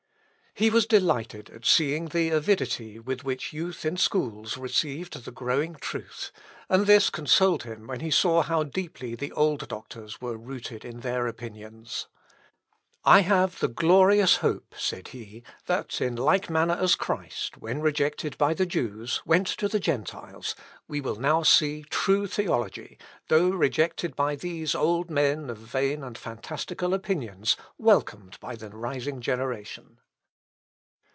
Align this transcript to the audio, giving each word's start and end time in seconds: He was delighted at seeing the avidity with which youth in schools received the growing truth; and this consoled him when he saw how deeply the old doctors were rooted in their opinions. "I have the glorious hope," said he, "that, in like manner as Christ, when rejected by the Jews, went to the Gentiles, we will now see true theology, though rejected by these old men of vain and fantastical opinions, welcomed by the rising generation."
He 0.53 0.69
was 0.69 0.85
delighted 0.85 1.49
at 1.51 1.65
seeing 1.65 2.07
the 2.09 2.29
avidity 2.29 2.99
with 2.99 3.23
which 3.23 3.53
youth 3.53 3.85
in 3.85 3.95
schools 3.95 4.57
received 4.57 5.23
the 5.23 5.31
growing 5.31 5.75
truth; 5.75 6.29
and 6.67 6.85
this 6.85 7.09
consoled 7.09 7.63
him 7.63 7.87
when 7.87 8.01
he 8.01 8.11
saw 8.11 8.41
how 8.41 8.63
deeply 8.63 9.15
the 9.15 9.31
old 9.31 9.65
doctors 9.69 10.19
were 10.19 10.37
rooted 10.37 10.83
in 10.83 10.99
their 10.99 11.25
opinions. 11.25 12.09
"I 13.05 13.21
have 13.21 13.59
the 13.59 13.69
glorious 13.69 14.35
hope," 14.35 14.75
said 14.77 15.07
he, 15.07 15.41
"that, 15.67 16.01
in 16.01 16.17
like 16.17 16.49
manner 16.49 16.75
as 16.79 16.95
Christ, 16.95 17.57
when 17.57 17.79
rejected 17.79 18.37
by 18.37 18.53
the 18.53 18.65
Jews, 18.65 19.21
went 19.25 19.47
to 19.47 19.69
the 19.69 19.79
Gentiles, 19.79 20.53
we 20.85 20.99
will 20.99 21.15
now 21.15 21.43
see 21.43 21.85
true 21.89 22.27
theology, 22.27 22.99
though 23.29 23.49
rejected 23.51 24.17
by 24.17 24.35
these 24.35 24.75
old 24.75 25.09
men 25.09 25.49
of 25.49 25.57
vain 25.59 26.03
and 26.03 26.17
fantastical 26.17 26.93
opinions, 26.93 27.55
welcomed 27.77 28.37
by 28.41 28.57
the 28.57 28.69
rising 28.69 29.21
generation." 29.21 29.97